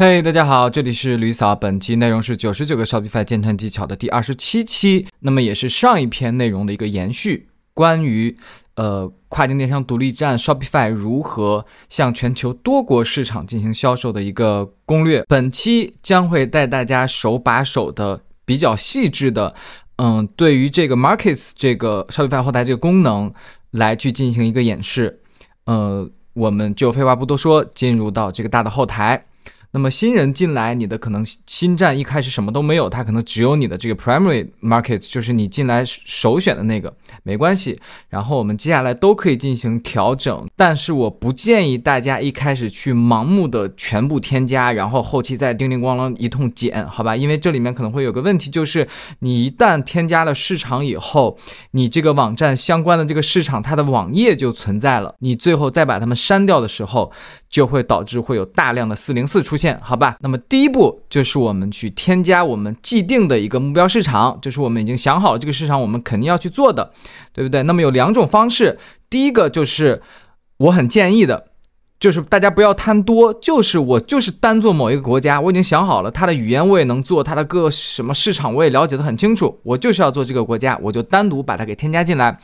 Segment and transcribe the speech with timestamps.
[0.00, 8.34] 嘿，大家好，这里是吕嫂，本期内容是九十九个 Shopify 建成技巧的第二十七期，那么也是上一篇内容的一个延续，关于
[8.76, 15.22] 呃跨境电商独立站 Shopify 如何向全球多国市场进行销售的一个攻略。
[15.28, 19.54] 本期将会带大家手把手的比较细致的，
[19.96, 23.30] 嗯，对于这个 Markets 这个 Shopify 后台这个功能
[23.72, 25.20] 来去进行一个演示。
[25.66, 29.26] 呃，我们就废话不多说，进入到这个大的后台。
[29.72, 37.78] 那么新人进来，你的可能新站一开始什么都没有，它可能只有你的这个 primary market，就是你进来首选的那个，没关系。
[38.08, 47.14] 然后我们接下来都可以进行调整，但是我不建议大家一开始去盲目的全部添加，然后后期再叮叮咣啷一通减，好吧？
[47.14, 48.88] 因为这里面可能会有个问题，就是
[49.20, 51.38] 你一旦添加了市场以后，
[51.70, 57.12] 你这个网站相关的这个市场它的网页就存在了，你最后再把它们删掉的时候，
[57.48, 59.59] 就会导致会有大量的四零四出。
[59.60, 66.92] 现好吧，那么第一步就是我们去添加我们既定的一个目标市场，就是我们已经想好了这个市场我们肯定要去做的，
[67.34, 67.62] 对不对？
[67.64, 68.78] 那么有两种方式，
[69.10, 70.00] 第一个就是
[70.56, 71.48] 我很建议的，
[72.00, 82.38] 就是大家不要贪多，就是我就是单做某一个国家，我已经想好了它的语言我也能做，它的各什么市场我也了解的很清楚，我就是要做这个国家，我就单独把它给添加进来，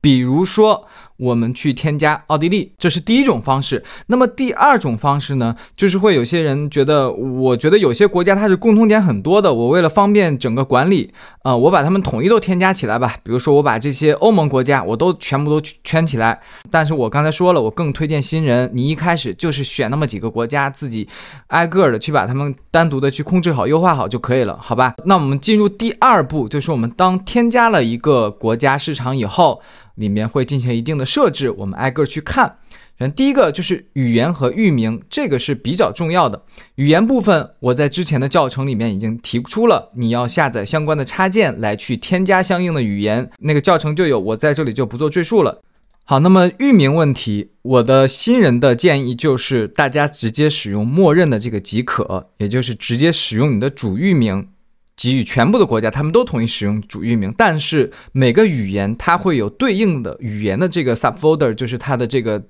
[0.00, 0.86] 比如说。
[1.18, 3.82] 我们去添加奥地利，这是第一种方式。
[4.06, 9.52] 那么第二种方式呢，就是会有些人觉得，我觉得有些国家它是共通点很多的。
[9.52, 13.16] 我为了方便整个管理，啊，我把它们统一都添加起来吧。
[13.24, 16.40] 比如说，我把这些欧盟国家我都全部都圈起来。
[16.70, 21.08] 但是我刚才说了，我更推荐新人，你一开始就是选那么几个国家，自己
[21.48, 24.94] 挨个的去把它们单独的去控制好、优化好就可以了，好吧？
[25.04, 29.60] 那我们进入第二步，就是我们当添加了一个国家市场以后。
[29.98, 32.58] 里面会进行一定的设置，我们挨个去看。
[33.00, 36.42] 嗯，第一个就是语言和域名，这个是比较重要的。
[36.74, 45.62] 语言部分，我在之前的教程里面已经提出了，你要下载相关的插件来去添加相应的语言，那个教程就有，我在这里就不做赘述了。
[46.04, 54.48] 好，那么域名问题，我的新人的建议就是大家直接使用默认的这个即可，也就是直接使用你的主域名。
[54.98, 62.42] 给予全部的国家，他们都同意使用主域名，但是每个语言它会有对应的语言的这个 subfolder，就是它的这个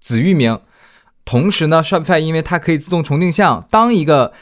[0.00, 0.58] 子域名。
[1.24, 4.32] 同时呢，Shopify 因为它可以自动重定向，当一个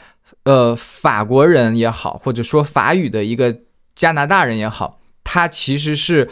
[0.45, 3.59] 呃法国人也好，或者说法语的一个
[3.93, 6.31] 加拿大人也好，他其实是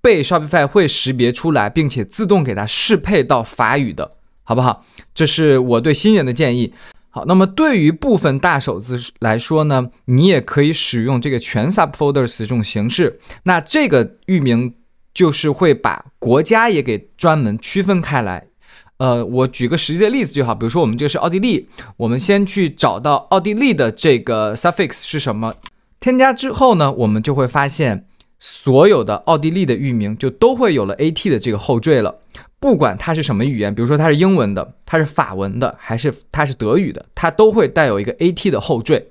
[0.00, 4.10] 被 Shopify 会识别出来，并且自动给它适配到法语的，
[4.42, 4.84] 好不好？
[5.14, 6.72] 这是我对新人的建议。
[7.14, 13.20] 好，那么对于部分大手子来说呢，你也可以使用这个全 subfolders 这种形式。
[13.44, 14.74] 那这个域名
[15.14, 18.48] 就是会把国家也给专门区分开来。
[18.96, 25.54] 呃，我举个实际的例子就好，比如说我们这个是奥地利，我们先去找到奥地利的这个 suffix 是什么，
[26.00, 28.08] 添加之后呢，我们就会发现
[28.40, 32.18] 所有的奥地利的域名就都会有了 at 的这个后缀了。
[32.64, 39.08] 不管它是什么语言，比如说它是英文的，它是法文的，还是它是德语的，它都会带有一个 AT 的后缀。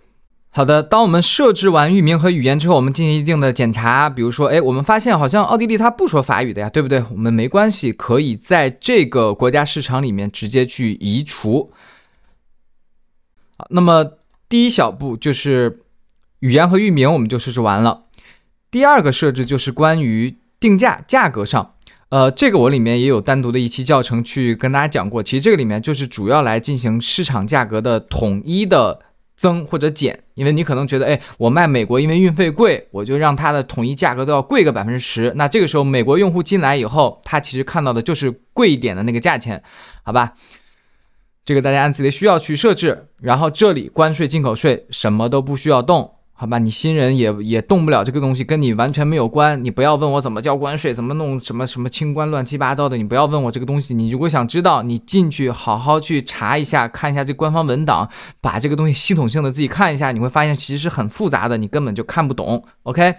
[0.50, 7.04] 好的，当我们设置完域名和语言之后，我们进行一定的检查，比如说，哎，我们发现好像奥地利它不说法语的呀，对不对？
[7.12, 11.72] 我们没关系，可以在这个国家市场里面直接去移除。
[13.56, 14.14] 好，那么
[14.50, 15.82] 第一小步就是
[16.40, 18.06] 语言和域名，我们就设置完了。
[18.72, 21.73] 第二个设置就是关于定价价格上。
[22.14, 25.24] 呃，这个我里面也有单独的一期教程去跟大家讲过。
[25.24, 29.00] 其实这个里面就是主要来进行市场价格的统一的
[29.36, 35.34] 增或者减，因为你可能觉得，哎，我卖美国，因为运费贵，我就让它的统一价格都要贵个百分之十。
[35.36, 39.64] 那这个时候美国用户进来以后，他其实看到的就是贵一点的那个价钱，
[40.04, 40.34] 好吧？
[41.44, 43.08] 这个大家按自己的需要去设置。
[43.24, 46.13] 然后这里关税、进口税什么都不需要动。
[46.36, 49.64] 好吧，你新人也也动不了这个东西，跟你完全没有关。
[49.64, 52.98] 你不要问我怎么交关税，怎么弄什么什么清关，乱七八糟的。
[52.98, 53.94] 你不要问我这个东西。
[53.94, 58.10] 你如果想知道，你进去好好去查一下，看一下这官方文档，
[58.42, 62.66] 把这个东西系统性的自己看一下，你会发现其实是很复杂的，你根本就看不懂。
[62.82, 63.16] OK，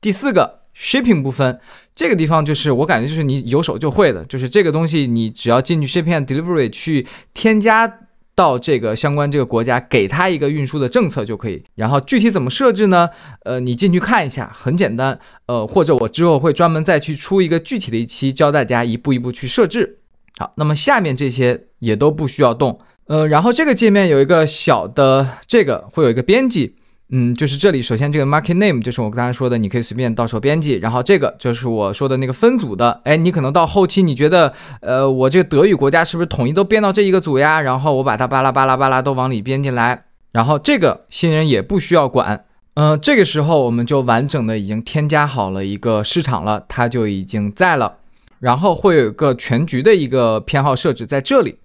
[0.00, 1.58] 第四个 shipping 部分，
[1.96, 8.00] 这个地方就是我感觉就是你有手就会的，就是这个东西你只要进去 shipping delivery 去添加。
[8.34, 11.62] 到这个相关这个国家，给他一个运输的政策就可以。
[11.74, 13.10] 然后具体怎么设置呢？
[13.44, 15.18] 呃，你进去看一下，很简单。
[15.46, 19.98] 呃，或者我之后会专门再去出一个具体的一期，教大家一步一步去设置。
[20.38, 22.80] 好，那么下面这些也都不需要动。
[23.06, 26.76] 呃，然后这个界面有一个小的这个会有一个编辑。
[27.14, 30.76] 嗯，就是这里，首先这个 market name 就是我刚才说的，你可以随便到时候编辑。
[30.76, 37.60] 然后这个就是我说的那个分组的，哎，你可能到后期你觉得，呃，我这个德语国家是不是统一都编到这一个组呀？
[37.60, 40.04] 然后我把它巴拉巴拉巴拉都往里编进来。
[40.32, 47.98] 然后这个新人也不需要管，嗯，这个时候我们就完整的已经添加好了一个市场了，它就已经在了。
[48.40, 51.56] 然后会有一个全局的一个偏好设置在这里，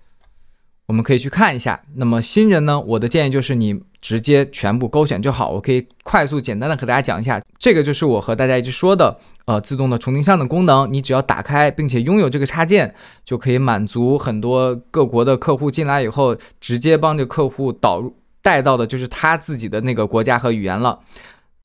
[0.88, 1.80] 我们可以去看一下。
[1.96, 5.52] 那么新人呢，我的建议就是你直接全部勾选就好。
[5.52, 10.92] 我可以快速简单的和大家讲一下，这个就是我和大家一直说的，呃，自动的重定向的功能。
[10.92, 12.96] 你只要打开并且拥有这个插件，
[13.26, 21.00] 就可以满足很多各国的客户进来以后，直接帮着客户导入带到的就是他自己的那个国家和语言了。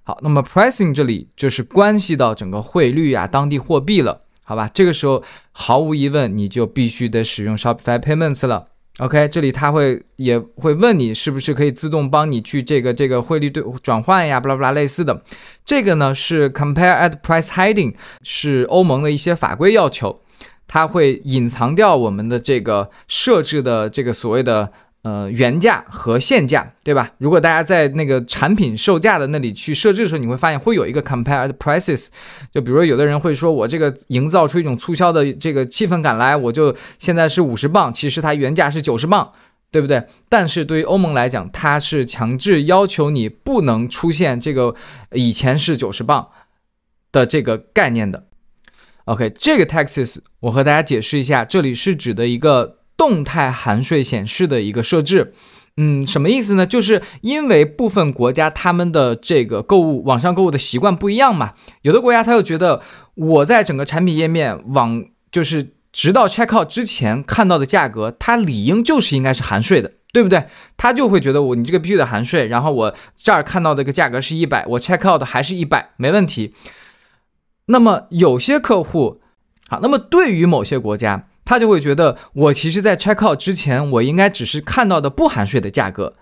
[0.02, 4.22] 好，那么 pricing 这里就是关系到整个汇率啊，当地货币了。
[4.42, 5.22] 好吧，这个时候
[5.52, 8.66] 毫无疑问，你就必须得使用 Shopify Payments 了。
[9.02, 15.22] OK，这里他会也会问你是不是可以自动帮你去这个这个汇率对转换呀，巴拉巴拉类似的。
[15.64, 20.20] 这个呢是 Compare at Price Hiding，是欧盟的一些法规要求，
[20.69, 24.72] 它会隐藏掉我们的这个设置的这个所谓的。
[25.02, 27.10] 呃，原价和现价，对吧？
[27.19, 32.06] 如果大家在那个产品售价的那里去设置的时候，你会发现会有一个 compared prices。
[32.52, 39.32] 就比如说，有的人会说，我这个营造出一种促销的这个气氛感来，我就现在是五十磅，其实它原价是九十磅，
[39.72, 40.06] 对不对？
[40.28, 44.76] 但是对于欧盟来讲，它是强制要求你不能出现这个
[45.10, 46.28] 以前是九十磅
[47.10, 48.28] 的这个概念的。
[49.06, 52.81] OK，这个 taxes 我和大家解释一下，这里是指的一个。
[53.02, 55.34] 动态含税显示的一个设置，
[55.76, 56.64] 嗯，什么意思呢？
[56.64, 62.81] 就是因为部分国家他们的这个购物网上购物的习惯不一样嘛，有的国家他又觉得
[63.16, 70.46] 我在整个产品页面往就是直到 check out 之前看到的价格，它理应就是应该是含税的，对不对？
[70.76, 76.55] 他就会觉得我你这个必须得含税，然后我这儿看到的一个价格是一百，我 check out 还是一百，没问题。
[77.66, 79.20] 那么有些客户，
[79.69, 81.26] 好，那么对于某些国家。
[81.52, 86.14] 他就会觉得，我其实，在 check out 之前，我应该只是看到的不含税的价格。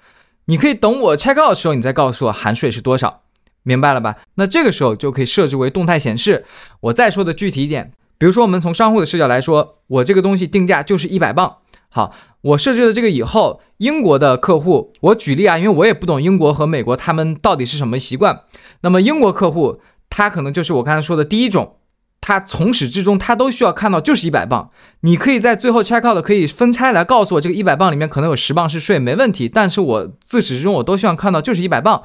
[0.46, 3.20] 你可以等我 check out 的时候，你再告诉我含税是多少，
[3.62, 4.16] 明白了吧？
[4.34, 6.44] 那这个时候就可以设置为动态显示。
[6.80, 11.58] 我再说的具体一点，比如说，我们从商户的视角来说，我这个东西定价就是一百磅。
[11.90, 18.40] 好，我设置了这个以后，英国的客户，我举例啊，因为我也不懂英国和美国他们到底是什么习惯。
[18.80, 21.76] 那么英国客户，他可能就是我刚才说的第一种。
[22.20, 24.70] 他从始至终，他都需要看到就是一百磅。
[25.00, 29.48] 你可以在最后 check out 的可以分拆来告诉我，这个一百磅里面可能有十磅是税，没问题。
[29.48, 32.02] 但是我自始至终我都希望看到就是一百磅。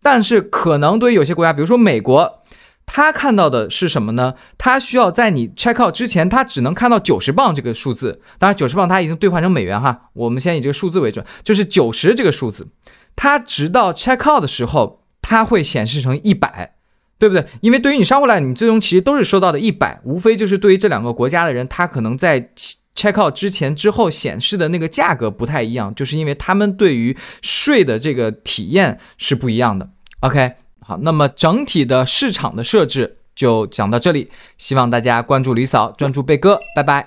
[0.00, 2.42] 但是可能对于有些国家，比如说美国，
[2.86, 4.34] 他看到的是什么呢？
[4.56, 8.22] 他需要在你 check out 之前，他只能看到九十磅这个数字。
[8.38, 12.68] 当然，九十磅他已经兑换成美元哈，我们先以这个数字为准，就是九十这个数字。
[13.16, 16.76] 他直到 check out 的时候，他会显示成一百。
[17.18, 17.44] 对不对？
[17.60, 22.50] 因为对于你商户来，你最终其实都是收到的一百，无非就是对于这两个国家的人，他可能在
[22.94, 29.88] check out 之前之后显示的那个价格不太一样，就是因为他们对于税的这个体验是不一样的。
[30.20, 37.06] OK，好，那么整体的市场的设置就讲到这里，希望大家关注吕嫂，专注贝哥，拜拜。